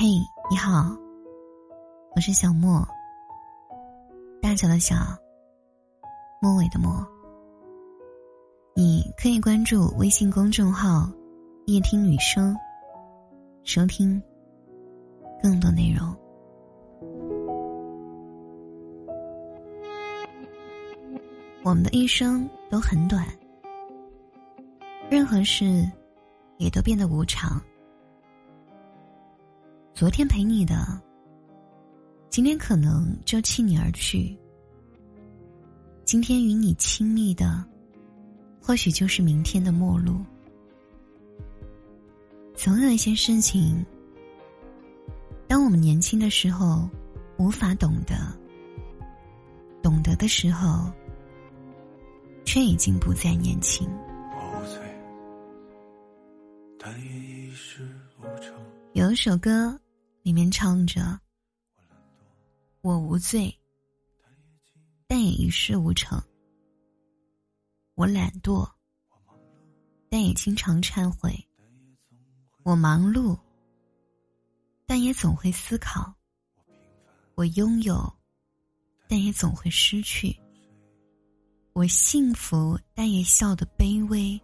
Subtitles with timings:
[0.00, 0.06] 嘿，
[0.48, 0.96] 你好，
[2.14, 2.86] 我是小莫，
[4.40, 4.94] 大小的小，
[6.40, 7.04] 末尾的末。
[8.76, 11.10] 你可以关注微信公众号
[11.66, 12.56] “夜听女生”，
[13.66, 14.22] 收听
[15.42, 16.14] 更多内容。
[21.64, 23.26] 我们的一生都很短，
[25.10, 25.90] 任何事
[26.56, 27.60] 也都变得无常。
[29.98, 31.02] 昨天陪你的，
[32.30, 34.32] 今天可能就弃你而去；
[36.04, 37.64] 今天与你亲密的，
[38.62, 40.20] 或许就是明天的陌路。
[42.54, 43.84] 总有一些事情，
[45.48, 46.88] 当我们年轻的时候
[47.36, 48.14] 无法懂得，
[49.82, 50.88] 懂得的时候。
[52.44, 53.86] 却已经不再年轻。
[58.92, 59.78] 有一首歌，
[60.28, 61.18] 里面唱着
[62.84, 63.58] ：“我无罪，
[65.06, 66.22] 但也一事无成。
[67.94, 68.70] 我懒惰，
[70.10, 71.32] 但也经常忏悔。
[72.62, 73.38] 我忙碌，
[74.84, 76.12] 但也总会思考。
[77.34, 78.14] 我拥有，
[79.08, 80.38] 但也总会失去。”
[81.72, 84.38] 我幸福，但也笑得卑微；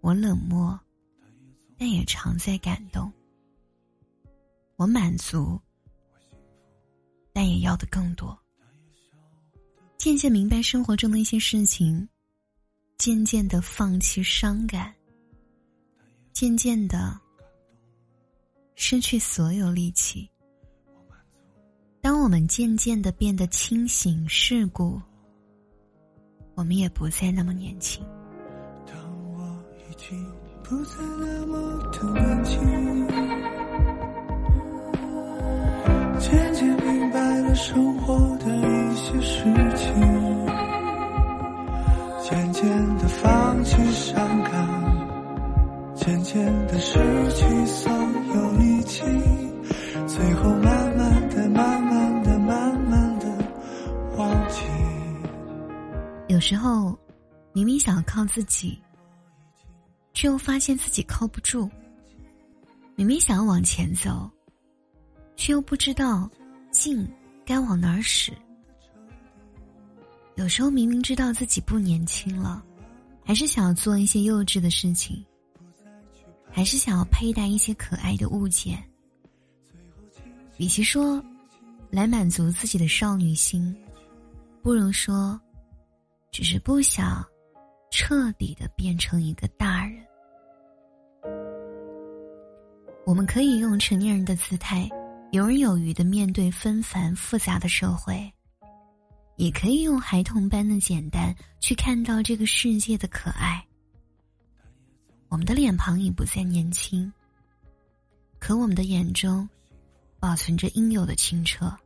[0.00, 0.76] 我冷漠，
[1.78, 3.12] 但也常在感动。
[4.76, 5.60] 我满足，
[7.32, 8.38] 但也要的更多。
[9.96, 12.08] 渐渐明白生活中的一些事情，
[12.98, 14.94] 渐渐的放弃伤感，
[16.32, 17.18] 渐渐的
[18.74, 20.28] 失去所有力气。
[22.00, 25.00] 当我们渐渐的变得清醒世故。
[26.56, 28.00] 我们也不再那么年轻。
[28.86, 28.96] 当
[29.32, 30.24] 我已经
[30.62, 31.58] 不再那么
[31.90, 33.43] 的年轻，
[36.24, 39.44] 渐渐明白了生活的一些事
[39.76, 39.94] 情，
[42.22, 46.98] 渐渐的放弃伤感，渐渐的失
[47.34, 49.02] 去所有力气，
[50.06, 53.26] 最后慢慢的、慢慢的、慢慢的
[54.16, 54.62] 忘记。
[56.28, 56.98] 有时候，
[57.52, 58.80] 明明想要靠自己，
[60.14, 61.68] 却又发现自己靠不住；
[62.96, 64.30] 明明想要往前走，
[65.36, 66.30] 却又不知道
[66.70, 67.06] 劲
[67.44, 68.32] 该往哪儿使。
[70.36, 72.64] 有时候明明知道自己不年轻了，
[73.24, 75.24] 还是想要做一些幼稚的事情，
[76.50, 78.82] 还是想要佩戴一些可爱的物件。
[80.56, 81.22] 与其说
[81.90, 83.74] 来满足自己的少女心，
[84.62, 85.40] 不如说。
[86.36, 87.24] 只是不想
[87.92, 90.04] 彻底的变成一个大人。
[93.06, 94.90] 我们可以用成年人的姿态，
[95.34, 98.32] 游刃有余的面对纷繁复杂的社会，
[99.34, 103.60] 也可以用孩童般的简单去看到这个世界的可爱。
[105.26, 107.12] 我们的脸庞已不再年轻，
[108.38, 109.48] 可我们的眼中
[110.20, 111.76] 保存着应有的清澈。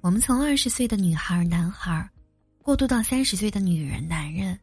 [0.00, 2.10] 我们从二十岁的女孩、男孩。
[2.60, 4.58] 过渡到三十岁的女人、男人，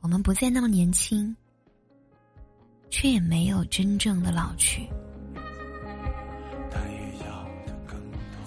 [0.00, 1.34] 我们不再那么年轻，
[2.90, 4.86] 却也没有真正的老去。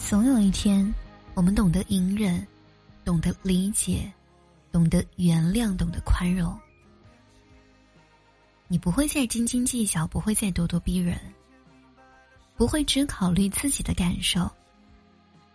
[0.10, 0.94] 总有一天，
[1.34, 2.46] 我们懂得隐忍，
[3.06, 4.12] 懂得理解，
[4.72, 6.56] 懂得原谅，懂得宽容。
[8.68, 11.18] 你不会再斤斤计较，不会再咄咄逼人，
[12.58, 14.48] 不会只考虑自己的感受。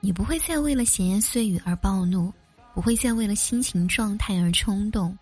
[0.00, 2.32] 你不会再为了闲言碎语而暴怒，
[2.74, 5.16] 不会再为了心情状态而冲动，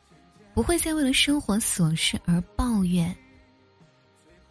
[0.55, 3.15] 不会再为了生活琐事而抱怨。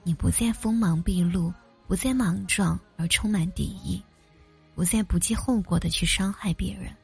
[0.04, 1.52] 你不再锋芒毕露，
[1.88, 4.04] 不再莽撞而充满敌意，
[4.76, 6.96] 不再不计后果的去伤害别人。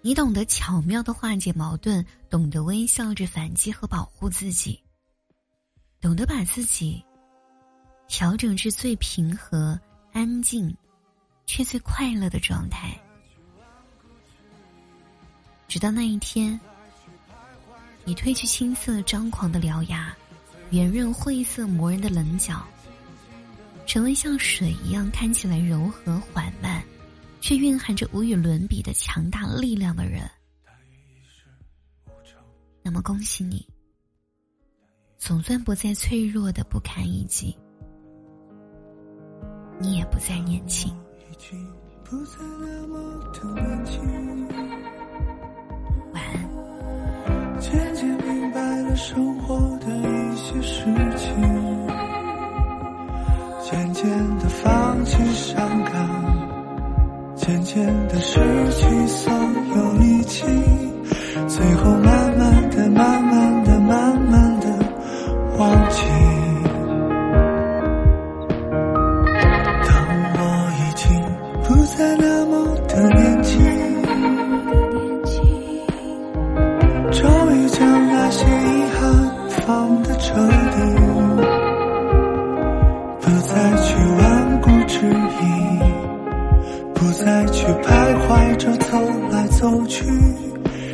[0.00, 4.80] 你懂得巧妙的化解矛盾，懂得微笑着反击和保护自己，
[6.00, 7.04] 懂得把自己
[8.06, 9.78] 调整至最平和、
[10.12, 10.74] 安静。
[11.50, 12.94] 却最快乐的状态，
[15.66, 16.60] 直到那一天，
[18.04, 20.14] 你褪去青涩张狂的獠牙，
[20.72, 22.62] 圆润晦涩磨人的棱角，
[23.88, 26.84] 成为像水一样看起来柔和缓慢，
[27.40, 30.30] 却蕴含着无与伦比的强大力量的人。
[32.82, 33.66] 那么恭喜你，
[35.16, 37.56] 总算不再脆弱的不堪一击，
[39.80, 40.94] 你也不再年轻。
[41.30, 41.66] 已经
[42.04, 44.48] 不再那么的年轻。
[46.12, 47.58] 晚安。
[47.58, 50.84] 渐渐明白了生活的一些事
[51.16, 51.77] 情。
[54.00, 55.92] 渐渐的放弃伤感，
[57.34, 58.38] 渐渐的失
[58.70, 59.06] 去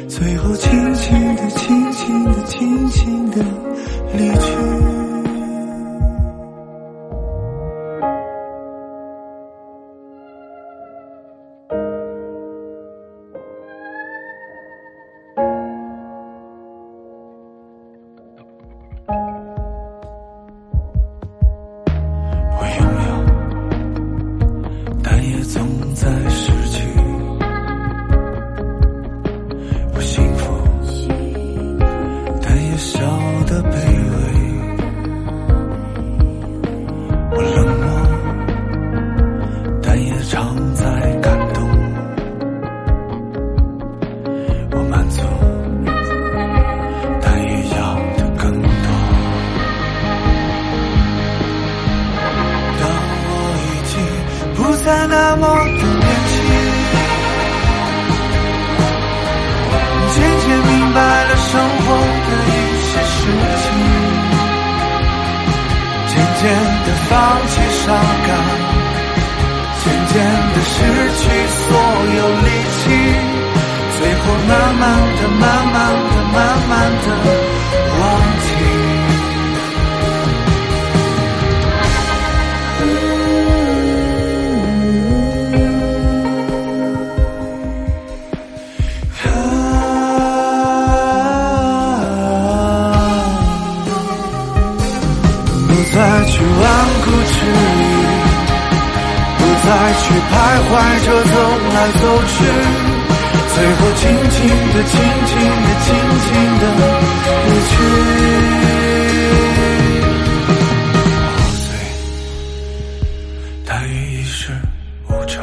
[0.08, 3.44] 最后轻轻的、轻轻的、轻轻的
[4.16, 5.03] 离去。
[75.44, 76.38] 慢、慢的、慢
[76.68, 76.72] 慢
[77.04, 77.06] 的
[78.00, 78.02] 忘
[78.40, 78.46] 记。
[95.66, 96.62] 不再去顽
[97.04, 97.78] 固执疑，
[99.38, 99.68] 不再
[100.00, 100.32] 去徘
[100.66, 100.72] 徊
[101.04, 101.34] 着走
[101.74, 102.36] 来走去，
[103.54, 104.36] 最后轻轻
[104.72, 104.92] 的、轻
[105.26, 105.32] 轻
[105.62, 105.86] 的、轻
[106.24, 106.26] 轻
[106.58, 106.62] 的
[107.46, 107.72] 离去。
[111.36, 111.66] 我醉，
[113.66, 114.38] 但也一事
[115.08, 115.34] 无成。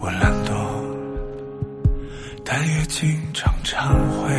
[0.00, 0.48] 我懒惰，
[2.44, 3.88] 但也经常忏
[4.20, 4.30] 悔。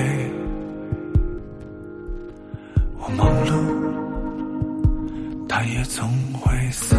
[2.98, 3.52] 我忙碌，
[5.48, 6.96] 但也总会思。